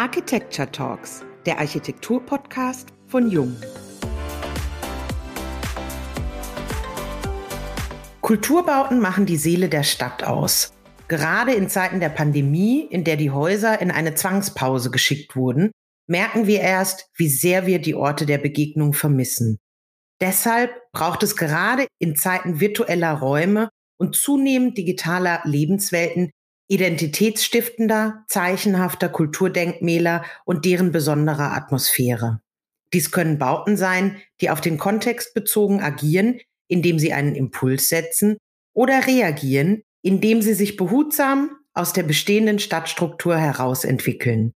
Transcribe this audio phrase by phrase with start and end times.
[0.00, 3.54] Architecture Talks, der Architektur-Podcast von Jung.
[8.22, 10.72] Kulturbauten machen die Seele der Stadt aus.
[11.08, 15.70] Gerade in Zeiten der Pandemie, in der die Häuser in eine Zwangspause geschickt wurden,
[16.06, 19.58] merken wir erst, wie sehr wir die Orte der Begegnung vermissen.
[20.22, 26.30] Deshalb braucht es gerade in Zeiten virtueller Räume und zunehmend digitaler Lebenswelten
[26.70, 32.40] identitätsstiftender, zeichenhafter Kulturdenkmäler und deren besonderer Atmosphäre.
[32.92, 38.38] Dies können Bauten sein, die auf den Kontext bezogen agieren, indem sie einen Impuls setzen,
[38.72, 44.52] oder reagieren, indem sie sich behutsam aus der bestehenden Stadtstruktur heraus entwickeln.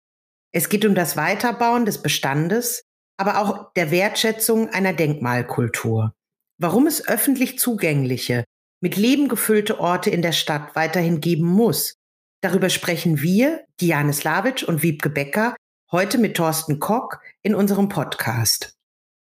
[0.51, 2.83] Es geht um das Weiterbauen des Bestandes,
[3.17, 6.13] aber auch der Wertschätzung einer Denkmalkultur.
[6.59, 8.43] Warum es öffentlich zugängliche,
[8.81, 11.95] mit Leben gefüllte Orte in der Stadt weiterhin geben muss.
[12.43, 15.55] Darüber sprechen wir, Diane Slavic und Wiebke Becker,
[15.93, 18.75] heute mit Thorsten Kock in unserem Podcast.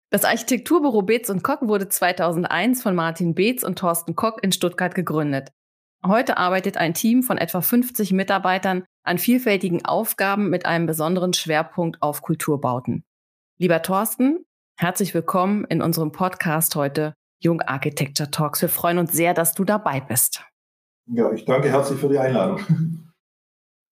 [0.09, 4.95] Das Architekturbüro Beetz und Kock wurde 2001 von Martin Beetz und Thorsten Kock in Stuttgart
[4.95, 5.51] gegründet.
[6.03, 12.01] Heute arbeitet ein Team von etwa 50 Mitarbeitern an vielfältigen Aufgaben mit einem besonderen Schwerpunkt
[12.01, 13.05] auf Kulturbauten.
[13.59, 14.47] Lieber Thorsten,
[14.79, 18.63] herzlich willkommen in unserem Podcast heute Jung Architecture Talks.
[18.63, 20.43] Wir freuen uns sehr, dass du dabei bist.
[21.07, 22.61] Ja, ich danke herzlich für die Einladung.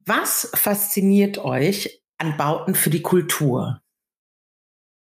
[0.07, 3.81] Was fasziniert euch an Bauten für die Kultur?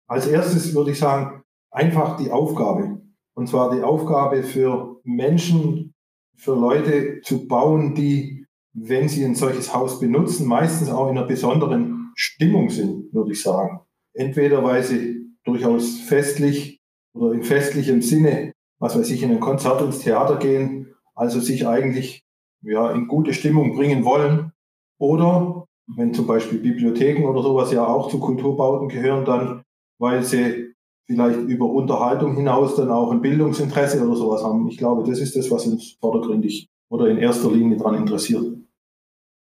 [0.09, 3.03] Als erstes würde ich sagen, einfach die Aufgabe.
[3.35, 5.95] Und zwar die Aufgabe für Menschen,
[6.37, 11.27] für Leute zu bauen, die, wenn sie ein solches Haus benutzen, meistens auch in einer
[11.27, 16.81] besonderen Stimmung sind, würde ich sagen entweder weil sie durchaus festlich
[17.15, 21.67] oder in festlichem Sinne, was weiß ich, in ein Konzert ins Theater gehen, also sich
[21.67, 22.23] eigentlich
[22.63, 24.53] ja, in gute Stimmung bringen wollen.
[24.99, 29.63] Oder wenn zum Beispiel Bibliotheken oder sowas ja auch zu Kulturbauten gehören, dann
[29.99, 30.75] weil sie
[31.07, 34.69] vielleicht über Unterhaltung hinaus dann auch ein Bildungsinteresse oder sowas haben.
[34.69, 38.45] Ich glaube, das ist das, was uns vordergründig oder in erster Linie daran interessiert.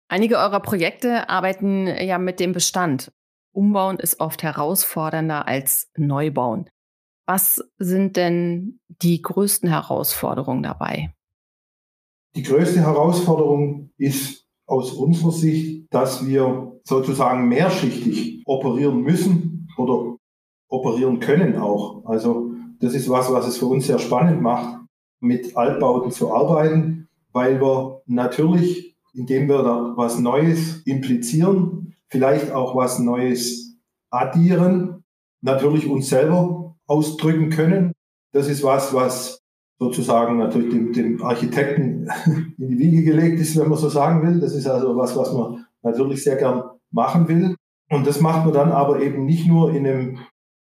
[0.08, 3.12] Einige eurer Projekte arbeiten ja mit dem Bestand.
[3.54, 6.70] Umbauen ist oft herausfordernder als Neubauen.
[7.25, 11.16] Was sind denn die größten Herausforderungen dabei?
[12.35, 20.18] Die größte Herausforderung ist aus unserer Sicht, dass wir sozusagen mehrschichtig operieren müssen oder
[20.68, 22.06] operieren können auch.
[22.06, 24.79] Also das ist was, was es für uns sehr spannend macht,
[25.22, 32.75] mit Altbauten zu arbeiten, weil wir natürlich, indem wir da was Neues implizieren, vielleicht auch
[32.75, 33.78] was Neues
[34.09, 35.03] addieren,
[35.41, 37.94] natürlich uns selber ausdrücken können.
[38.34, 39.44] Das ist was, was
[39.80, 42.08] sozusagen natürlich dem, dem Architekten
[42.58, 44.40] in die Wiege gelegt ist, wenn man so sagen will.
[44.40, 47.56] Das ist also was, was man natürlich sehr gern machen will.
[47.90, 50.19] Und das macht man dann aber eben nicht nur in einem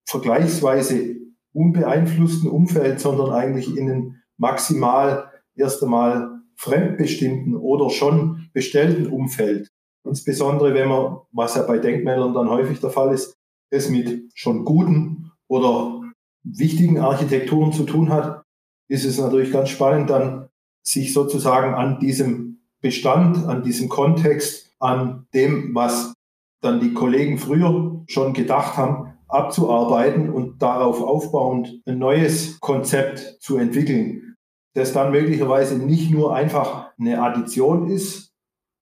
[0.09, 1.17] vergleichsweise
[1.53, 9.69] unbeeinflussten Umfeld, sondern eigentlich in einem maximal erst einmal fremdbestimmten oder schon bestellten Umfeld.
[10.05, 13.35] Insbesondere wenn man, was ja bei Denkmälern dann häufig der Fall ist,
[13.71, 16.03] es mit schon guten oder
[16.45, 18.43] wichtigen Architekturen zu tun hat,
[18.89, 20.49] ist es natürlich ganz spannend, dann
[20.83, 26.15] sich sozusagen an diesem Bestand, an diesem Kontext, an dem, was
[26.63, 33.57] dann die Kollegen früher schon gedacht haben, abzuarbeiten und darauf aufbauend ein neues Konzept zu
[33.57, 34.37] entwickeln,
[34.75, 38.33] das dann möglicherweise nicht nur einfach eine Addition ist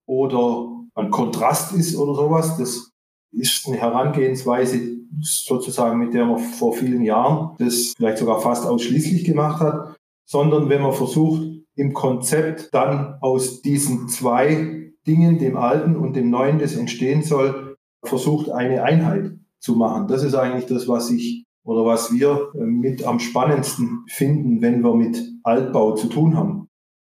[0.06, 2.58] oder ein Kontrast ist oder sowas.
[2.58, 2.90] Das
[3.32, 9.24] ist eine Herangehensweise sozusagen, mit der man vor vielen Jahren das vielleicht sogar fast ausschließlich
[9.24, 11.42] gemacht hat, sondern wenn man versucht,
[11.76, 17.76] im Konzept dann aus diesen zwei Dingen, dem Alten und dem Neuen, das entstehen soll,
[18.04, 20.08] versucht, eine Einheit zu machen.
[20.08, 24.94] Das ist eigentlich das, was ich oder was wir mit am spannendsten finden, wenn wir
[24.94, 26.68] mit Altbau zu tun haben.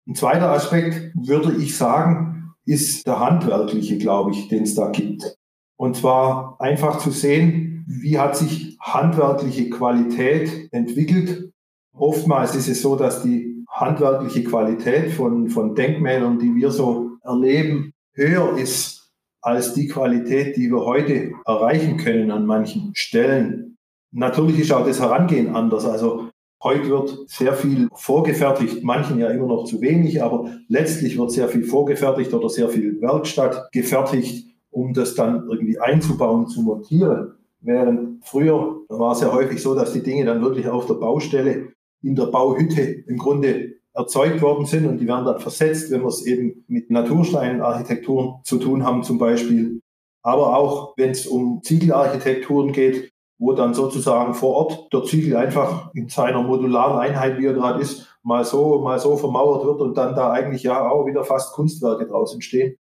[0.07, 5.37] Ein zweiter Aspekt würde ich sagen, ist der handwerkliche, glaube ich, den es da gibt.
[5.81, 11.55] Und zwar einfach zu sehen, wie hat sich handwerkliche Qualität entwickelt.
[11.97, 17.95] Oftmals ist es so, dass die handwerkliche Qualität von, von Denkmälern, die wir so erleben,
[18.13, 19.11] höher ist
[19.41, 23.79] als die Qualität, die wir heute erreichen können an manchen Stellen.
[24.13, 25.87] Natürlich ist auch das Herangehen anders.
[25.87, 26.29] Also
[26.63, 31.49] Heute wird sehr viel vorgefertigt, manchen ja immer noch zu wenig, aber letztlich wird sehr
[31.49, 37.35] viel vorgefertigt oder sehr viel Werkstatt gefertigt, um das dann irgendwie einzubauen, zu montieren.
[37.61, 41.69] Während früher war es ja häufig so, dass die Dinge dann wirklich auf der Baustelle,
[42.03, 46.09] in der Bauhütte im Grunde erzeugt worden sind und die werden dann versetzt, wenn wir
[46.09, 49.81] es eben mit Natursteinarchitekturen zu tun haben zum Beispiel.
[50.23, 55.91] aber auch wenn es um Ziegelarchitekturen geht, wo dann sozusagen vor Ort der Ziegel einfach
[55.95, 59.97] in seiner modularen Einheit, wie er gerade ist, mal so, mal so vermauert wird und
[59.97, 62.77] dann da eigentlich ja auch wieder fast Kunstwerke draus entstehen.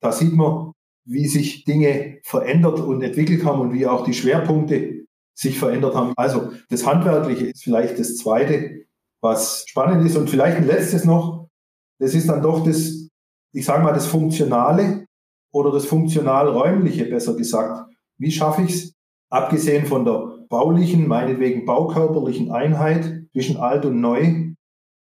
[0.00, 0.72] Da sieht man,
[1.04, 5.04] wie sich Dinge verändert und entwickelt haben und wie auch die Schwerpunkte
[5.34, 6.12] sich verändert haben.
[6.16, 8.86] Also das Handwerkliche ist vielleicht das Zweite,
[9.20, 10.16] was spannend ist.
[10.16, 11.48] Und vielleicht ein letztes noch,
[11.98, 13.08] das ist dann doch das,
[13.52, 15.06] ich sage mal, das Funktionale
[15.52, 17.92] oder das Funktional-Räumliche, besser gesagt.
[18.18, 18.94] Wie schaffe ich es,
[19.30, 24.53] abgesehen von der baulichen, meinetwegen baukörperlichen Einheit zwischen alt und neu,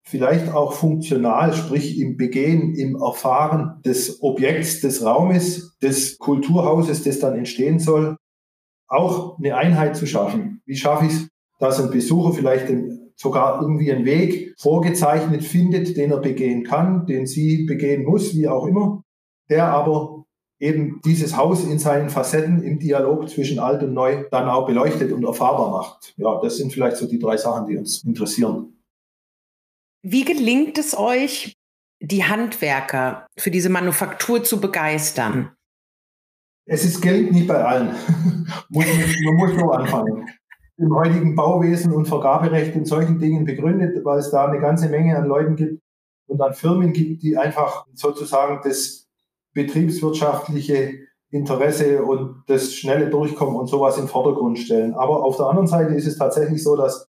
[0.03, 7.19] vielleicht auch funktional, sprich im Begehen, im Erfahren des Objekts, des Raumes, des Kulturhauses, das
[7.19, 8.17] dann entstehen soll,
[8.87, 10.61] auch eine Einheit zu schaffen.
[10.65, 11.27] Wie schaffe ich es,
[11.59, 12.67] dass ein Besucher vielleicht
[13.15, 18.47] sogar irgendwie einen Weg vorgezeichnet findet, den er begehen kann, den sie begehen muss, wie
[18.47, 19.03] auch immer,
[19.49, 20.25] der aber
[20.59, 25.11] eben dieses Haus in seinen Facetten im Dialog zwischen alt und neu dann auch beleuchtet
[25.11, 26.13] und erfahrbar macht.
[26.17, 28.73] Ja, das sind vielleicht so die drei Sachen, die uns interessieren.
[30.05, 31.55] Wie gelingt es euch,
[32.01, 35.55] die Handwerker für diese Manufaktur zu begeistern?
[36.65, 37.95] Es ist gelingt nicht bei allen.
[38.69, 40.27] man muss so anfangen.
[40.75, 45.15] Im heutigen Bauwesen und Vergaberecht in solchen Dingen begründet, weil es da eine ganze Menge
[45.15, 45.81] an Leuten gibt
[46.27, 49.07] und an Firmen gibt, die einfach sozusagen das
[49.53, 50.95] betriebswirtschaftliche
[51.29, 54.95] Interesse und das schnelle Durchkommen und sowas in den Vordergrund stellen.
[54.95, 57.07] Aber auf der anderen Seite ist es tatsächlich so, dass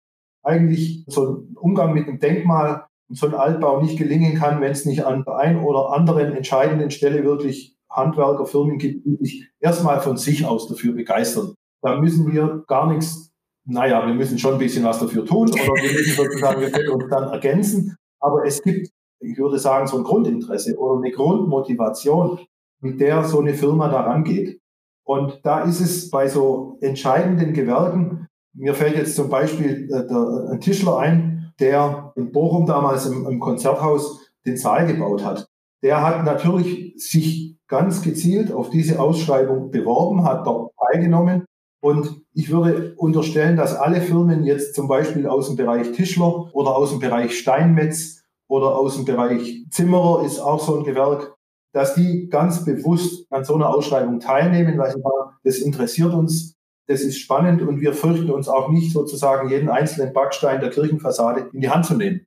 [0.47, 4.71] eigentlich so ein Umgang mit einem Denkmal und so ein Altbau nicht gelingen kann, wenn
[4.71, 9.99] es nicht an der einen oder anderen entscheidenden Stelle wirklich Handwerkerfirmen gibt, die sich erstmal
[9.99, 11.53] von sich aus dafür begeistern.
[11.81, 13.31] Da müssen wir gar nichts,
[13.65, 16.89] naja, wir müssen schon ein bisschen was dafür tun oder wir müssen sozusagen, wir können
[16.89, 17.95] uns dann ergänzen.
[18.19, 18.89] Aber es gibt,
[19.19, 22.39] ich würde sagen, so ein Grundinteresse oder eine Grundmotivation,
[22.81, 24.59] mit der so eine Firma da rangeht.
[25.05, 28.26] Und da ist es bei so entscheidenden Gewerken
[28.57, 33.25] mir fällt jetzt zum Beispiel äh, der, ein Tischler ein, der in Bochum damals im,
[33.27, 35.48] im Konzerthaus den Saal gebaut hat.
[35.83, 41.45] Der hat natürlich sich ganz gezielt auf diese Ausschreibung beworben, hat dort teilgenommen.
[41.81, 46.75] Und ich würde unterstellen, dass alle Firmen jetzt zum Beispiel aus dem Bereich Tischler oder
[46.75, 51.36] aus dem Bereich Steinmetz oder aus dem Bereich Zimmerer ist auch so ein Gewerk,
[51.74, 56.56] dass die ganz bewusst an so einer Ausschreibung teilnehmen, weil sie sagen, das interessiert uns,
[56.88, 61.50] das ist spannend und wir fürchten uns auch nicht sozusagen jeden einzelnen Backstein der Kirchenfassade
[61.54, 62.25] in die Hand zu nehmen.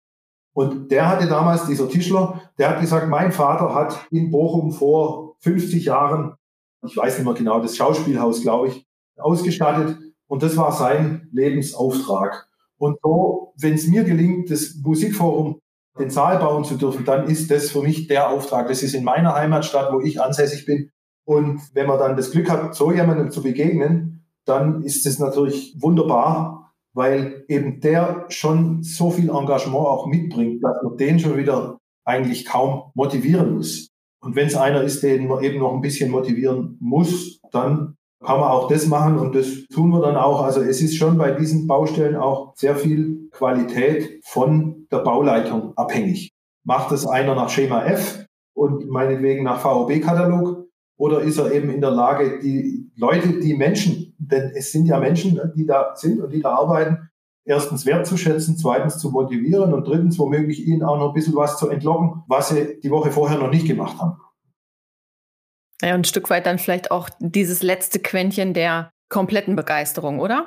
[0.53, 5.37] Und der hatte damals, dieser Tischler, der hat gesagt, mein Vater hat in Bochum vor
[5.41, 6.35] 50 Jahren,
[6.85, 8.87] ich weiß nicht mehr genau, das Schauspielhaus, glaube ich,
[9.17, 9.97] ausgestattet.
[10.27, 12.49] Und das war sein Lebensauftrag.
[12.77, 15.61] Und so, wenn es mir gelingt, das Musikforum
[15.99, 18.69] den Saal bauen zu dürfen, dann ist das für mich der Auftrag.
[18.69, 20.91] Das ist in meiner Heimatstadt, wo ich ansässig bin.
[21.25, 24.10] Und wenn man dann das Glück hat, so jemandem zu begegnen,
[24.47, 30.83] dann ist es natürlich wunderbar, weil eben der schon so viel Engagement auch mitbringt, dass
[30.83, 33.89] man den schon wieder eigentlich kaum motivieren muss.
[34.23, 38.39] Und wenn es einer ist, den man eben noch ein bisschen motivieren muss, dann kann
[38.39, 40.43] man auch das machen und das tun wir dann auch.
[40.43, 46.33] Also es ist schon bei diesen Baustellen auch sehr viel Qualität von der Bauleitung abhängig.
[46.65, 50.67] Macht es einer nach Schema F und meinetwegen nach VOB-Katalog
[50.99, 54.99] oder ist er eben in der Lage, die Leute, die Menschen, denn es sind ja
[54.99, 57.11] Menschen, die da sind und die da arbeiten,
[57.45, 61.69] erstens wertzuschätzen, zweitens zu motivieren und drittens womöglich ihnen auch noch ein bisschen was zu
[61.69, 64.19] entlocken, was sie die Woche vorher noch nicht gemacht haben.
[65.83, 70.47] Ja, und ein Stück weit dann vielleicht auch dieses letzte Quäntchen der kompletten Begeisterung, oder?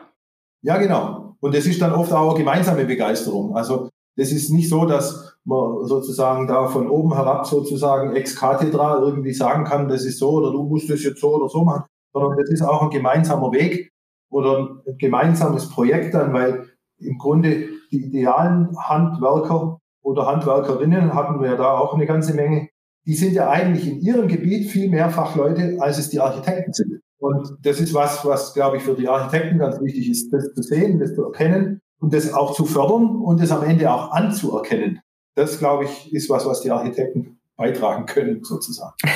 [0.62, 1.36] Ja, genau.
[1.40, 3.58] Und es ist dann oft auch gemeinsame Begeisterung.
[3.58, 9.00] Also das ist nicht so, dass man sozusagen da von oben herab sozusagen ex cathedra
[9.00, 11.86] irgendwie sagen kann, das ist so oder du musst das jetzt so oder so machen,
[12.14, 13.92] sondern das ist auch ein gemeinsamer Weg
[14.30, 21.52] oder ein gemeinsames Projekt dann, weil im Grunde die idealen Handwerker oder Handwerkerinnen hatten wir
[21.52, 22.70] ja da auch eine ganze Menge,
[23.06, 27.02] die sind ja eigentlich in ihrem Gebiet viel mehr Fachleute, als es die Architekten sind.
[27.20, 30.62] Und das ist was, was, glaube ich, für die Architekten ganz wichtig ist, das zu
[30.62, 35.00] sehen, das zu erkennen und das auch zu fördern und das am Ende auch anzuerkennen.
[35.36, 38.96] Das, glaube ich, ist was, was die Architekten beitragen können, sozusagen.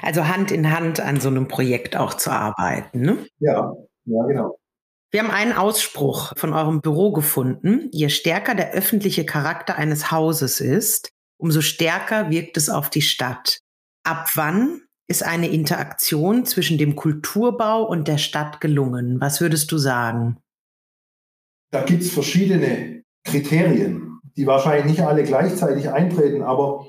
[0.00, 3.00] Also Hand in Hand an so einem Projekt auch zu arbeiten.
[3.00, 3.26] Ne?
[3.40, 4.58] Ja, ja, genau.
[5.10, 7.88] Wir haben einen Ausspruch von eurem Büro gefunden.
[7.92, 13.60] Je stärker der öffentliche Charakter eines Hauses ist, umso stärker wirkt es auf die Stadt.
[14.04, 19.20] Ab wann ist eine Interaktion zwischen dem Kulturbau und der Stadt gelungen?
[19.20, 20.38] Was würdest du sagen?
[21.70, 26.86] Da gibt es verschiedene Kriterien, die wahrscheinlich nicht alle gleichzeitig eintreten, aber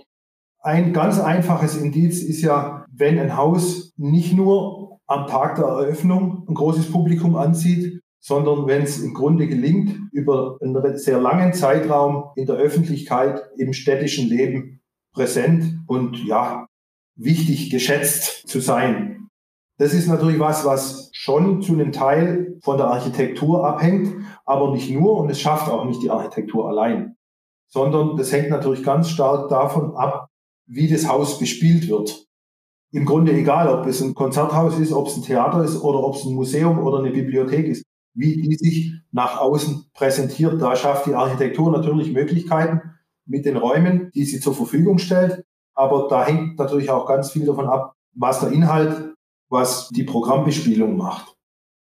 [0.61, 6.45] ein ganz einfaches Indiz ist ja, wenn ein Haus nicht nur am Tag der Eröffnung
[6.47, 12.25] ein großes Publikum anzieht, sondern wenn es im Grunde gelingt, über einen sehr langen Zeitraum
[12.35, 14.81] in der Öffentlichkeit im städtischen Leben
[15.13, 16.67] präsent und ja,
[17.15, 19.29] wichtig geschätzt zu sein.
[19.77, 24.13] Das ist natürlich was, was schon zu einem Teil von der Architektur abhängt,
[24.45, 27.15] aber nicht nur und es schafft auch nicht die Architektur allein,
[27.67, 30.28] sondern das hängt natürlich ganz stark davon ab,
[30.69, 32.27] wie das Haus bespielt wird.
[32.91, 36.15] Im Grunde egal, ob es ein Konzerthaus ist, ob es ein Theater ist oder ob
[36.15, 37.83] es ein Museum oder eine Bibliothek ist
[38.13, 40.61] wie die sich nach außen präsentiert.
[40.61, 42.81] Da schafft die Architektur natürlich Möglichkeiten
[43.25, 45.45] mit den Räumen, die sie zur Verfügung stellt.
[45.73, 49.13] Aber da hängt natürlich auch ganz viel davon ab, was der Inhalt,
[49.49, 51.35] was die Programmbespielung macht.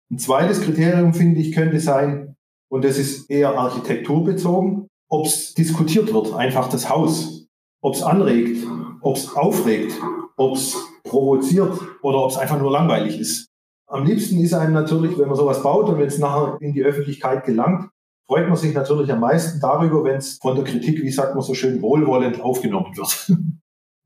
[0.10, 2.36] Ein zweites Kriterium, finde ich, könnte sein,
[2.70, 7.41] und das ist eher architekturbezogen, ob es diskutiert wird, einfach das Haus,
[7.82, 8.66] ob es anregt,
[9.02, 9.94] ob es aufregt,
[10.38, 13.48] ob es provoziert oder ob es einfach nur langweilig ist.
[13.88, 16.84] Am liebsten ist einem natürlich, wenn man sowas baut und wenn es nachher in die
[16.84, 17.90] Öffentlichkeit gelangt,
[18.26, 21.44] freut man sich natürlich am meisten darüber, wenn es von der Kritik, wie sagt man
[21.44, 23.34] so schön, wohlwollend aufgenommen wird.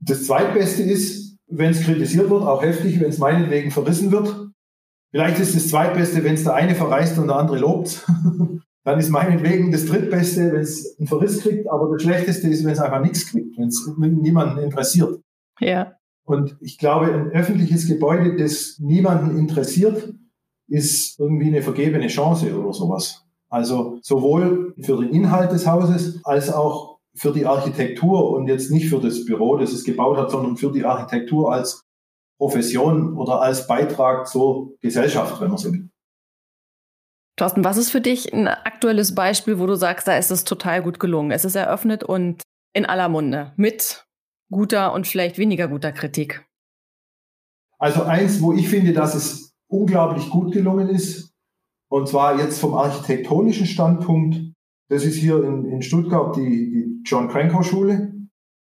[0.01, 4.51] Das zweitbeste ist, wenn es kritisiert wird, auch heftig, wenn es meinetwegen verrissen wird.
[5.09, 8.05] Vielleicht ist das zweitbeste, wenn es der eine verreist und der andere lobt.
[8.85, 12.71] Dann ist meinetwegen das drittbeste, wenn es einen Verriss kriegt, aber das schlechteste ist, wenn
[12.71, 15.19] es einfach nichts kriegt, wenn es niemanden interessiert.
[15.59, 15.93] Ja.
[16.23, 20.13] Und ich glaube, ein öffentliches Gebäude, das niemanden interessiert,
[20.67, 23.25] ist irgendwie eine vergebene Chance oder sowas.
[23.49, 28.89] Also sowohl für den Inhalt des Hauses als auch für die Architektur und jetzt nicht
[28.89, 31.83] für das Büro, das es gebaut hat, sondern für die Architektur als
[32.37, 35.89] Profession oder als Beitrag zur Gesellschaft, wenn man so will.
[37.37, 40.81] Thorsten, was ist für dich ein aktuelles Beispiel, wo du sagst, da ist es total
[40.81, 41.31] gut gelungen?
[41.31, 42.41] Es ist eröffnet und
[42.73, 44.05] in aller Munde mit
[44.49, 46.45] guter und vielleicht weniger guter Kritik?
[47.77, 51.33] Also eins, wo ich finde, dass es unglaublich gut gelungen ist,
[51.89, 54.53] und zwar jetzt vom architektonischen Standpunkt,
[54.89, 58.13] das ist hier in, in Stuttgart die, die John Cranko Schule.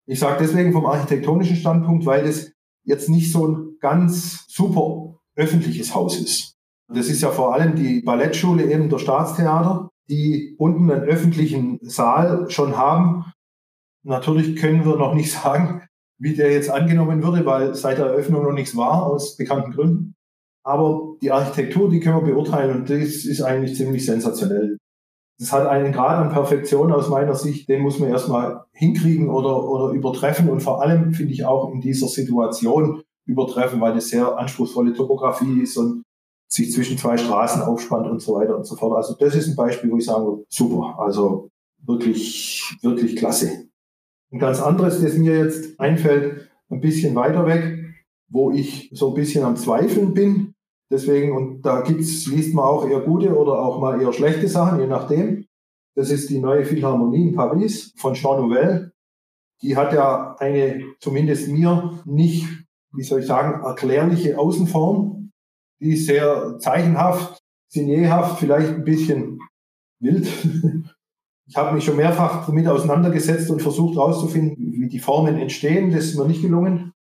[0.07, 2.53] Ich sage deswegen vom architektonischen Standpunkt, weil das
[2.85, 6.54] jetzt nicht so ein ganz super öffentliches Haus ist.
[6.93, 12.51] Das ist ja vor allem die Ballettschule eben der Staatstheater, die unten einen öffentlichen Saal
[12.51, 13.25] schon haben,
[14.05, 15.83] Natürlich können wir noch nicht sagen,
[16.19, 20.15] wie der jetzt angenommen würde, weil seit der Eröffnung noch nichts war, aus bekannten Gründen.
[20.63, 24.79] Aber die Architektur, die können wir beurteilen und das ist eigentlich ziemlich sensationell.
[25.39, 29.69] Das hat einen Grad an Perfektion aus meiner Sicht, den muss man erstmal hinkriegen oder,
[29.69, 34.39] oder übertreffen und vor allem finde ich auch in dieser Situation übertreffen, weil das sehr
[34.39, 36.04] anspruchsvolle Topografie ist und
[36.55, 38.97] sich zwischen zwei Straßen aufspannt und so weiter und so fort.
[38.97, 41.51] Also das ist ein Beispiel, wo ich sagen würde, super, also
[41.85, 43.67] wirklich, wirklich klasse.
[44.33, 47.97] Ein ganz anderes, das mir jetzt einfällt, ein bisschen weiter weg,
[48.29, 50.55] wo ich so ein bisschen am Zweifeln bin.
[50.91, 54.81] Deswegen, und da gibt's, liest man auch eher gute oder auch mal eher schlechte Sachen,
[54.81, 55.47] je nachdem.
[55.97, 58.93] Das ist die neue Philharmonie in Paris von Jean Nouvel.
[59.63, 62.47] Die hat ja eine, zumindest mir, nicht,
[62.93, 65.24] wie soll ich sagen, erklärliche Außenform.
[65.85, 69.39] Die ist sehr zeichenhaft, signierhaft, vielleicht ein bisschen
[70.01, 70.27] wild.
[71.47, 75.93] Ich habe mich schon mehrfach damit auseinandergesetzt und versucht herauszufinden, wie die Formen entstehen.
[75.93, 76.95] Das ist mir nicht gelungen.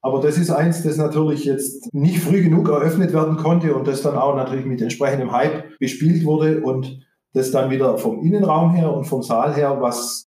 [0.00, 4.02] Aber das ist eins, das natürlich jetzt nicht früh genug eröffnet werden konnte und das
[4.02, 8.92] dann auch natürlich mit entsprechendem Hype bespielt wurde und das dann wieder vom Innenraum her
[8.92, 10.28] und vom Saal her, was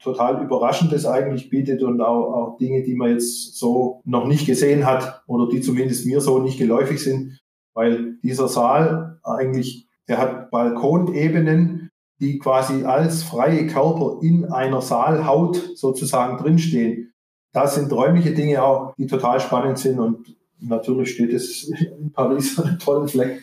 [0.00, 4.86] total Überraschendes eigentlich bietet und auch, auch Dinge, die man jetzt so noch nicht gesehen
[4.86, 7.38] hat oder die zumindest mir so nicht geläufig sind,
[7.74, 11.90] weil dieser Saal eigentlich, der hat Balkonebenen,
[12.20, 17.12] die quasi als freie Körper in einer Saalhaut sozusagen drinstehen.
[17.52, 22.58] Das sind räumliche Dinge auch, die total spannend sind und natürlich steht es in Paris
[22.58, 23.42] an einem tollen Fleck.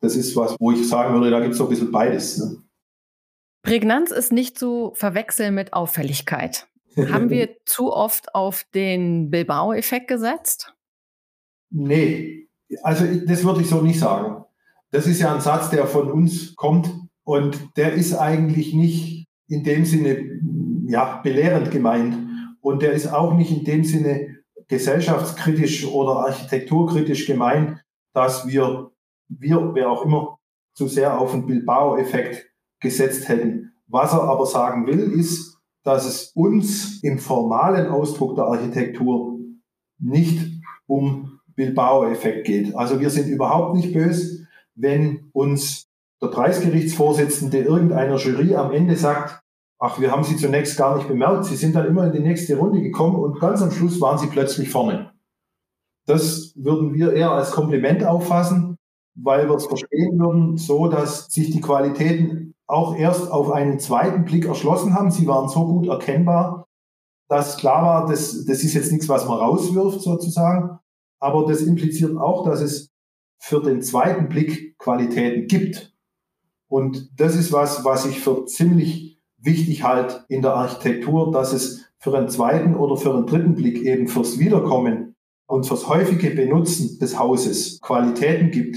[0.00, 2.38] Das ist was, wo ich sagen würde, da gibt es so ein bisschen beides.
[2.38, 2.62] Ne?
[3.62, 6.66] Prägnanz ist nicht zu verwechseln mit Auffälligkeit.
[6.96, 10.74] Haben wir zu oft auf den Bilbao-Effekt gesetzt?
[11.70, 12.48] Nee,
[12.82, 14.44] also das würde ich so nicht sagen.
[14.90, 16.90] Das ist ja ein Satz, der von uns kommt,
[17.30, 20.40] und der ist eigentlich nicht in dem Sinne
[20.88, 22.16] ja, belehrend gemeint.
[22.60, 27.78] Und der ist auch nicht in dem Sinne gesellschaftskritisch oder architekturkritisch gemeint,
[28.14, 28.90] dass wir,
[29.28, 30.38] wir, wer auch immer,
[30.74, 32.49] zu sehr auf den Bilbao-Effekt
[32.80, 33.72] gesetzt hätten.
[33.86, 39.38] Was er aber sagen will, ist, dass es uns im formalen Ausdruck der Architektur
[39.98, 42.74] nicht um Bilbao-Effekt geht.
[42.74, 45.88] Also wir sind überhaupt nicht böse, wenn uns
[46.22, 49.42] der Preisgerichtsvorsitzende irgendeiner Jury am Ende sagt,
[49.78, 52.56] ach, wir haben Sie zunächst gar nicht bemerkt, Sie sind dann immer in die nächste
[52.56, 55.12] Runde gekommen und ganz am Schluss waren Sie plötzlich vorne.
[56.06, 58.69] Das würden wir eher als Kompliment auffassen,
[59.14, 64.24] weil wir es verstehen würden, so dass sich die Qualitäten auch erst auf einen zweiten
[64.24, 65.10] Blick erschlossen haben.
[65.10, 66.68] Sie waren so gut erkennbar,
[67.28, 70.78] dass klar war, das, das ist jetzt nichts, was man rauswirft sozusagen.
[71.18, 72.90] Aber das impliziert auch, dass es
[73.38, 75.92] für den zweiten Blick Qualitäten gibt.
[76.68, 81.86] Und das ist was, was ich für ziemlich wichtig halt in der Architektur, dass es
[81.98, 85.14] für einen zweiten oder für einen dritten Blick eben fürs Wiederkommen
[85.46, 88.76] und fürs häufige Benutzen des Hauses Qualitäten gibt.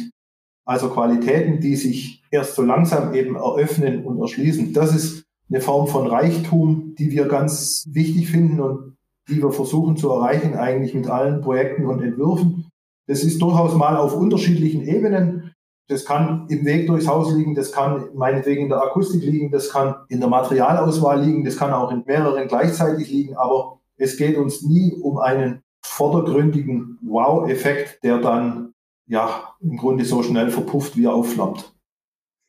[0.65, 4.73] Also Qualitäten, die sich erst so langsam eben eröffnen und erschließen.
[4.73, 8.97] Das ist eine Form von Reichtum, die wir ganz wichtig finden und
[9.29, 12.69] die wir versuchen zu erreichen, eigentlich mit allen Projekten und Entwürfen.
[13.07, 15.53] Das ist durchaus mal auf unterschiedlichen Ebenen.
[15.87, 19.69] Das kann im Weg durchs Haus liegen, das kann meinetwegen in der Akustik liegen, das
[19.69, 24.37] kann in der Materialauswahl liegen, das kann auch in mehreren gleichzeitig liegen, aber es geht
[24.37, 28.73] uns nie um einen vordergründigen Wow-Effekt, der dann
[29.07, 31.73] ja im Grunde so schnell verpufft, wie er aufflammt.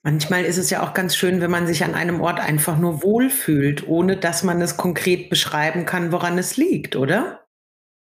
[0.02, 3.02] Manchmal ist es ja auch ganz schön, wenn man sich an einem Ort einfach nur
[3.02, 7.40] wohlfühlt, ohne dass man es konkret beschreiben kann, woran es liegt, oder?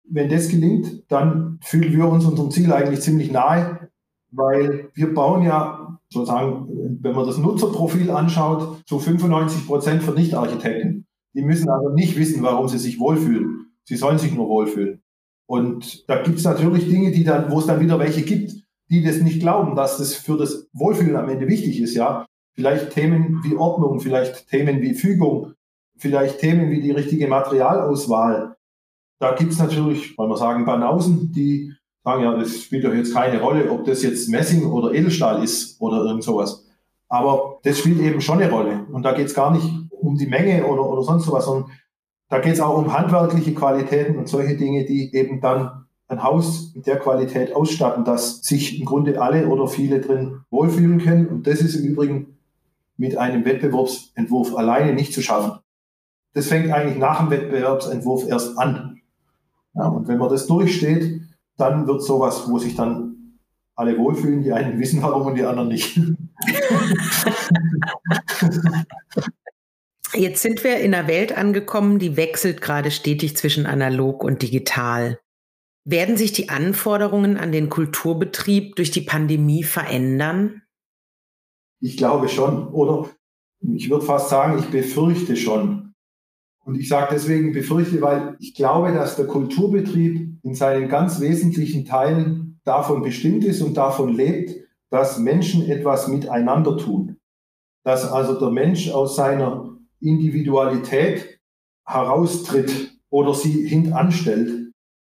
[0.07, 3.89] Wenn das gelingt, dann fühlen wir uns unserem Ziel eigentlich ziemlich nahe,
[4.31, 11.07] weil wir bauen ja sozusagen, wenn man das Nutzerprofil anschaut, zu 95 Prozent für Nicht-Architekten.
[11.33, 13.71] Die müssen also nicht wissen, warum sie sich wohlfühlen.
[13.83, 15.01] Sie sollen sich nur wohlfühlen.
[15.47, 19.03] Und da gibt es natürlich Dinge, die dann, wo es dann wieder welche gibt, die
[19.03, 22.25] das nicht glauben, dass das für das Wohlfühlen am Ende wichtig ist, ja.
[22.55, 25.53] Vielleicht Themen wie Ordnung, vielleicht Themen wie Fügung,
[25.97, 28.57] vielleicht Themen wie die richtige Materialauswahl.
[29.19, 33.13] Da gibt es natürlich, wollen wir sagen, Banausen, die sagen, ja, das spielt doch jetzt
[33.13, 36.65] keine Rolle, ob das jetzt Messing oder Edelstahl ist oder irgend sowas.
[37.07, 38.85] Aber das spielt eben schon eine Rolle.
[38.91, 41.71] Und da geht es gar nicht um die Menge oder, oder sonst sowas, sondern
[42.29, 46.73] da geht es auch um handwerkliche Qualitäten und solche Dinge, die eben dann ein Haus
[46.75, 51.27] mit der Qualität ausstatten, dass sich im Grunde alle oder viele drin wohlfühlen können.
[51.27, 52.39] Und das ist im Übrigen
[52.97, 55.59] mit einem Wettbewerbsentwurf alleine nicht zu schaffen.
[56.33, 58.99] Das fängt eigentlich nach dem Wettbewerbsentwurf erst an.
[59.75, 61.21] Ja, und wenn man das durchsteht,
[61.57, 63.37] dann wird sowas, wo sich dann
[63.75, 65.97] alle wohlfühlen, die einen wissen warum und die anderen nicht.
[70.13, 75.19] Jetzt sind wir in einer Welt angekommen, die wechselt gerade stetig zwischen analog und digital.
[75.91, 80.61] Werden sich die Anforderungen an den Kulturbetrieb durch die Pandemie verändern?
[81.81, 82.67] Ich glaube schon.
[82.67, 83.09] Oder
[83.61, 85.95] ich würde fast sagen, ich befürchte schon.
[86.63, 91.85] Und ich sage deswegen befürchte, weil ich glaube, dass der Kulturbetrieb in seinen ganz wesentlichen
[91.85, 97.17] Teilen davon bestimmt ist und davon lebt, dass Menschen etwas miteinander tun.
[97.83, 101.39] Dass also der Mensch aus seiner Individualität
[101.83, 104.58] heraustritt oder sie hintanstellt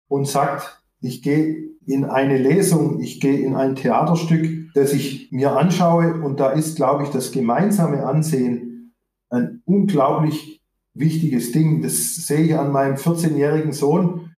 [0.07, 5.55] und sagt, ich gehe in eine Lesung, ich gehe in ein Theaterstück, das ich mir
[5.55, 8.93] anschaue und da ist, glaube ich, das gemeinsame Ansehen
[9.29, 10.61] ein unglaublich
[10.93, 11.81] wichtiges Ding.
[11.81, 14.33] Das sehe ich an meinem 14-jährigen Sohn.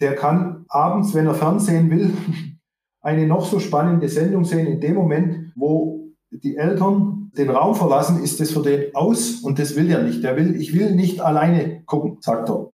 [0.00, 2.12] Der kann abends, wenn er Fernsehen will,
[3.00, 4.66] eine noch so spannende Sendung sehen.
[4.66, 9.58] In dem Moment, wo die Eltern den Raum verlassen, ist das für den aus und
[9.58, 10.22] das will er nicht.
[10.22, 12.70] Der will, ich will nicht alleine gucken, sagt er.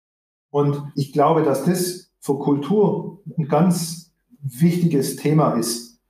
[0.52, 4.12] Und ich glaube, dass das für Kultur ein ganz
[4.42, 6.02] wichtiges Thema ist.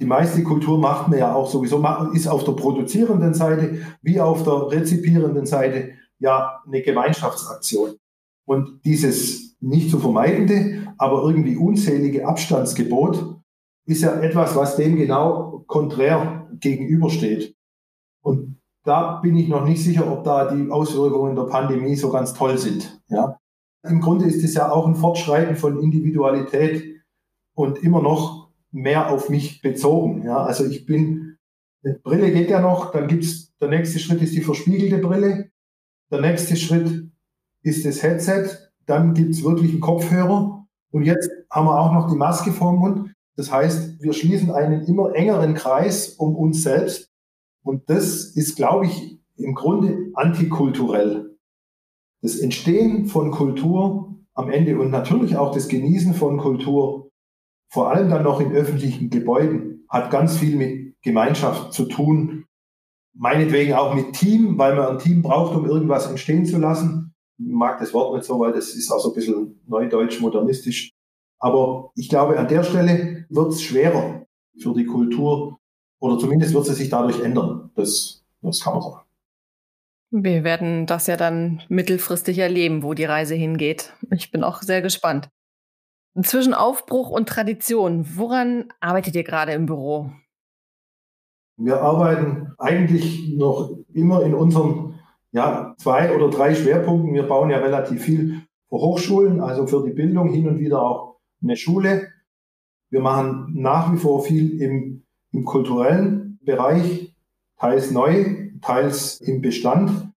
[0.00, 1.80] Die meiste Kultur macht man ja auch sowieso,
[2.12, 7.94] ist auf der produzierenden Seite wie auf der rezipierenden Seite ja eine Gemeinschaftsaktion.
[8.44, 13.36] Und dieses nicht zu vermeidende, aber irgendwie unzählige Abstandsgebot
[13.86, 17.54] ist ja etwas, was dem genau konträr gegenübersteht.
[18.20, 22.34] Und da bin ich noch nicht sicher, ob da die Auswirkungen der Pandemie so ganz
[22.34, 23.00] toll sind.
[23.06, 23.38] Ja.
[23.84, 27.02] Im Grunde ist es ja auch ein Fortschreiten von Individualität
[27.54, 30.24] und immer noch mehr auf mich bezogen.
[30.24, 30.44] Ja.
[30.44, 31.36] Also ich bin,
[31.84, 35.50] eine Brille geht ja noch, dann gibt's, der nächste Schritt ist die verspiegelte Brille,
[36.10, 37.10] der nächste Schritt
[37.62, 42.16] ist das Headset, dann gibt's wirklich einen Kopfhörer und jetzt haben wir auch noch die
[42.16, 43.14] Maske vorm Mund.
[43.36, 47.10] Das heißt, wir schließen einen immer engeren Kreis um uns selbst.
[47.64, 51.31] Und das ist, glaube ich, im Grunde antikulturell.
[52.22, 57.10] Das Entstehen von Kultur am Ende und natürlich auch das Genießen von Kultur,
[57.68, 62.44] vor allem dann noch in öffentlichen Gebäuden, hat ganz viel mit Gemeinschaft zu tun.
[63.14, 67.14] Meinetwegen auch mit Team, weil man ein Team braucht, um irgendwas entstehen zu lassen.
[67.38, 70.92] Ich mag das Wort nicht so, weil das ist auch so ein bisschen neudeutsch, modernistisch.
[71.40, 74.24] Aber ich glaube, an der Stelle wird es schwerer
[74.58, 75.58] für die Kultur
[75.98, 77.70] oder zumindest wird sie sich dadurch ändern.
[77.74, 79.00] Das, das kann man sagen.
[80.14, 83.94] Wir werden das ja dann mittelfristig erleben, wo die Reise hingeht.
[84.10, 85.30] Ich bin auch sehr gespannt.
[86.22, 90.10] Zwischen Aufbruch und Tradition, woran arbeitet ihr gerade im Büro?
[91.56, 97.14] Wir arbeiten eigentlich noch immer in unseren ja, zwei oder drei Schwerpunkten.
[97.14, 101.20] Wir bauen ja relativ viel für Hochschulen, also für die Bildung, hin und wieder auch
[101.42, 102.08] eine Schule.
[102.90, 107.16] Wir machen nach wie vor viel im, im kulturellen Bereich,
[107.58, 110.12] teils neu, teils im Bestand.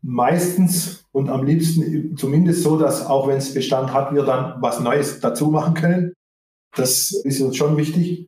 [0.00, 4.80] Meistens und am liebsten zumindest so, dass auch wenn es Bestand hat, wir dann was
[4.80, 6.12] Neues dazu machen können.
[6.76, 8.26] Das ist uns schon wichtig.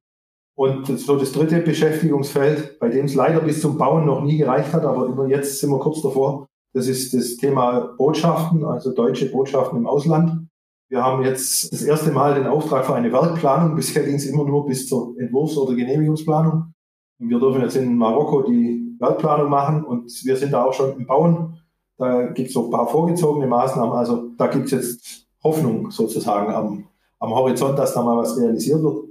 [0.57, 4.73] Und so das dritte Beschäftigungsfeld, bei dem es leider bis zum Bauen noch nie gereicht
[4.73, 9.79] hat, aber jetzt sind wir kurz davor, das ist das Thema Botschaften, also deutsche Botschaften
[9.79, 10.49] im Ausland.
[10.91, 13.77] Wir haben jetzt das erste Mal den Auftrag für eine Werkplanung.
[13.77, 16.73] Bisher ging es immer nur bis zur Entwurfs- oder Genehmigungsplanung.
[17.21, 20.97] Und wir dürfen jetzt in Marokko die Werkplanung machen und wir sind da auch schon
[20.99, 21.59] im Bauen.
[21.97, 23.93] Da gibt es noch ein paar vorgezogene Maßnahmen.
[23.93, 28.83] Also da gibt es jetzt Hoffnung sozusagen am, am Horizont, dass da mal was realisiert
[28.83, 29.05] wird.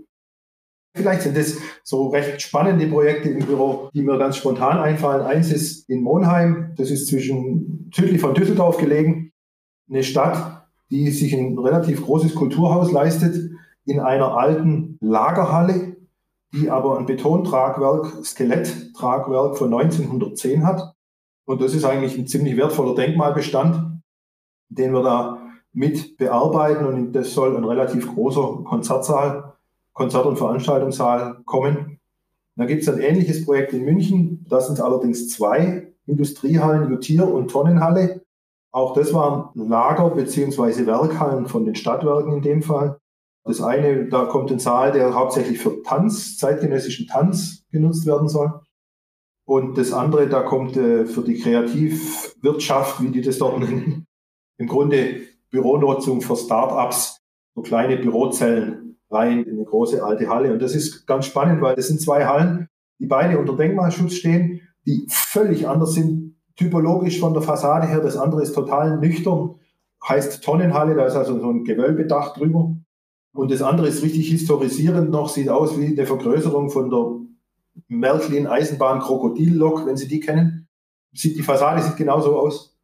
[0.95, 5.21] Vielleicht sind das so recht spannende Projekte im Büro, die mir ganz spontan einfallen.
[5.21, 9.31] Eins ist in Monheim, das ist zwischen südlich von Düsseldorf gelegen,
[9.89, 13.51] eine Stadt, die sich ein relativ großes Kulturhaus leistet
[13.85, 15.88] in einer alten Lagerhalle,
[16.53, 20.93] die aber ein Betontragwerk, Skeletttragwerk von 1910 hat.
[21.45, 24.01] Und das ist eigentlich ein ziemlich wertvoller Denkmalbestand,
[24.69, 25.41] den wir da
[25.73, 26.85] mit bearbeiten.
[26.85, 29.53] Und das soll ein relativ großer Konzertsaal,
[29.93, 31.99] Konzert- und Veranstaltungssaal kommen.
[32.55, 34.45] Da gibt es ein ähnliches Projekt in München.
[34.49, 38.21] Das sind allerdings zwei Industriehallen, Jutier- und Tonnenhalle.
[38.71, 42.98] Auch das waren Lager beziehungsweise Werkhallen von den Stadtwerken in dem Fall.
[43.49, 48.61] Das eine, da kommt ein Saal, der hauptsächlich für Tanz, zeitgenössischen Tanz genutzt werden soll.
[49.43, 54.05] Und das andere, da kommt äh, für die Kreativwirtschaft, wie die das dort nennen,
[54.59, 57.21] im Grunde Büronutzung für Startups,
[57.55, 60.53] so kleine Bürozellen rein in eine große alte Halle.
[60.53, 62.67] Und das ist ganz spannend, weil das sind zwei Hallen,
[62.99, 68.01] die beide unter Denkmalschutz stehen, die völlig anders sind, typologisch von der Fassade her.
[68.01, 69.55] Das andere ist total nüchtern,
[70.07, 72.75] heißt Tonnenhalle, da ist also so ein Gewölbedach drüber.
[73.39, 78.47] Und das andere ist richtig historisierend noch, sieht aus wie eine Vergrößerung von der Märklin
[78.47, 80.67] Eisenbahn Krokodillok, wenn Sie die kennen.
[81.13, 82.77] Sieht, die Fassade sieht genauso aus.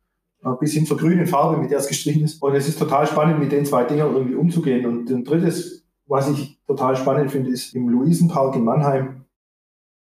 [0.61, 2.41] Bis hin zur grünen Farbe, mit der es gestrichen ist.
[2.41, 4.85] Und es ist total spannend, mit den zwei Dingern irgendwie umzugehen.
[4.85, 9.25] Und ein drittes, was ich total spannend finde, ist im Luisenpark in Mannheim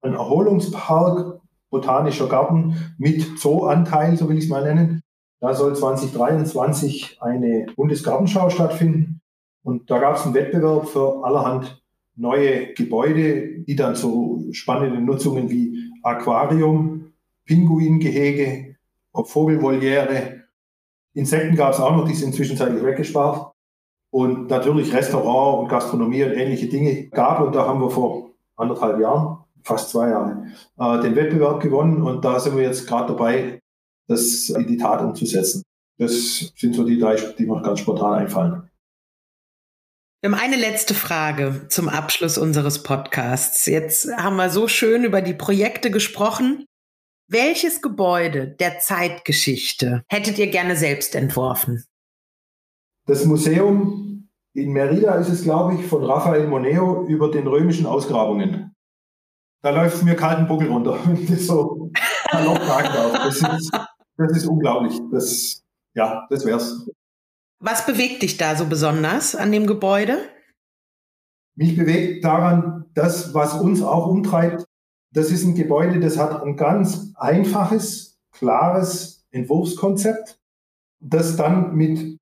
[0.02, 5.00] ein Erholungspark, botanischer Garten mit Zooanteil, so will ich es mal nennen.
[5.38, 9.19] Da soll 2023 eine Bundesgartenschau stattfinden.
[9.62, 11.82] Und da gab es einen Wettbewerb für allerhand
[12.16, 17.12] neue Gebäude, die dann so spannende Nutzungen wie Aquarium,
[17.44, 18.76] Pinguingehege,
[19.12, 20.40] Vogelvoliere,
[21.14, 23.52] Insekten gab es auch noch, die sind zwischenzeitlich weggespart.
[24.10, 27.40] Und natürlich Restaurant und Gastronomie und ähnliche Dinge gab.
[27.40, 32.02] Und da haben wir vor anderthalb Jahren, fast zwei Jahren, äh, den Wettbewerb gewonnen.
[32.02, 33.60] Und da sind wir jetzt gerade dabei,
[34.08, 35.62] das in die Tat umzusetzen.
[35.98, 38.69] Das sind so die drei, die mir ganz spontan einfallen.
[40.22, 43.64] Wir haben eine letzte Frage zum Abschluss unseres Podcasts.
[43.64, 46.66] Jetzt haben wir so schön über die Projekte gesprochen.
[47.26, 51.84] Welches Gebäude der Zeitgeschichte hättet ihr gerne selbst entworfen?
[53.06, 58.74] Das Museum in Merida ist es, glaube ich, von Raphael Moneo über den römischen Ausgrabungen.
[59.62, 61.90] Da läuft es mir kalten Buckel runter, wenn das so
[63.14, 63.72] Das ist,
[64.18, 65.00] das ist unglaublich.
[65.10, 65.62] Das,
[65.94, 66.90] ja, das wär's.
[67.62, 70.18] Was bewegt dich da so besonders an dem Gebäude?
[71.56, 74.64] Mich bewegt daran, das, was uns auch umtreibt,
[75.12, 80.40] das ist ein Gebäude, das hat ein ganz einfaches, klares Entwurfskonzept,
[81.00, 82.18] das dann mit,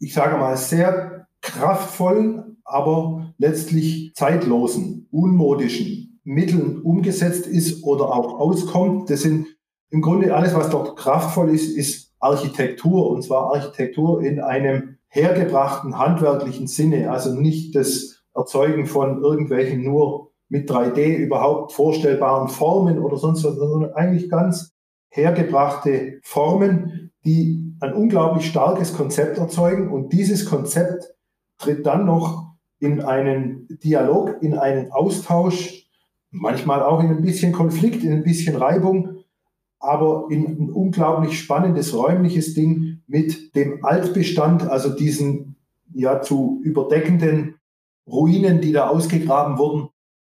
[0.00, 9.08] ich sage mal, sehr kraftvollen, aber letztlich zeitlosen, unmodischen Mitteln umgesetzt ist oder auch auskommt.
[9.08, 9.46] Das sind
[9.90, 15.98] im Grunde alles, was dort kraftvoll ist, ist Architektur, und zwar Architektur in einem hergebrachten
[15.98, 23.16] handwerklichen Sinne, also nicht das Erzeugen von irgendwelchen nur mit 3D überhaupt vorstellbaren Formen oder
[23.16, 24.72] sonst was, sondern eigentlich ganz
[25.08, 29.90] hergebrachte Formen, die ein unglaublich starkes Konzept erzeugen.
[29.90, 31.14] Und dieses Konzept
[31.58, 35.88] tritt dann noch in einen Dialog, in einen Austausch,
[36.30, 39.19] manchmal auch in ein bisschen Konflikt, in ein bisschen Reibung
[39.80, 45.56] aber in ein unglaublich spannendes räumliches Ding mit dem Altbestand, also diesen
[45.92, 47.56] ja zu überdeckenden
[48.06, 49.88] Ruinen, die da ausgegraben wurden.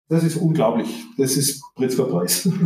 [0.08, 1.04] Das ist unglaublich.
[1.18, 2.50] Das ist Pritzker Preis.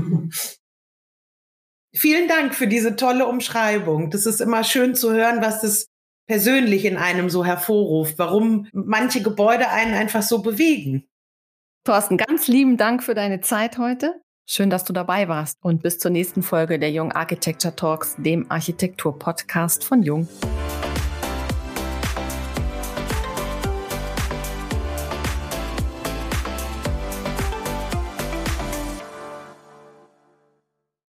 [1.93, 4.11] Vielen Dank für diese tolle Umschreibung.
[4.11, 5.87] Das ist immer schön zu hören, was das
[6.27, 11.07] persönlich in einem so hervorruft, warum manche Gebäude einen einfach so bewegen.
[11.85, 14.21] Thorsten, ganz lieben Dank für deine Zeit heute.
[14.49, 18.49] Schön, dass du dabei warst und bis zur nächsten Folge der Jung Architecture Talks, dem
[18.49, 20.25] Architektur-Podcast von Jung.